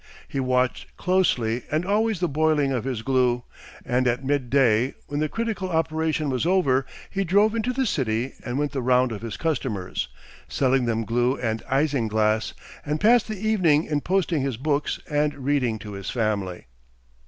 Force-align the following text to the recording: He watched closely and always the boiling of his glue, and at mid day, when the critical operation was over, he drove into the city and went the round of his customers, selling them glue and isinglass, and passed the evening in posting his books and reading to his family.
He 0.27 0.39
watched 0.39 0.97
closely 0.97 1.61
and 1.71 1.85
always 1.85 2.21
the 2.21 2.27
boiling 2.27 2.71
of 2.71 2.85
his 2.85 3.03
glue, 3.03 3.43
and 3.85 4.07
at 4.07 4.25
mid 4.25 4.49
day, 4.49 4.95
when 5.05 5.19
the 5.19 5.29
critical 5.29 5.69
operation 5.69 6.31
was 6.31 6.43
over, 6.43 6.87
he 7.11 7.23
drove 7.23 7.53
into 7.53 7.71
the 7.71 7.85
city 7.85 8.33
and 8.43 8.57
went 8.57 8.71
the 8.71 8.81
round 8.81 9.11
of 9.11 9.21
his 9.21 9.37
customers, 9.37 10.07
selling 10.47 10.85
them 10.85 11.05
glue 11.05 11.37
and 11.37 11.61
isinglass, 11.71 12.53
and 12.83 12.99
passed 12.99 13.27
the 13.27 13.47
evening 13.47 13.83
in 13.83 14.01
posting 14.01 14.41
his 14.41 14.57
books 14.57 14.99
and 15.07 15.35
reading 15.35 15.77
to 15.77 15.91
his 15.91 16.09
family. 16.09 16.65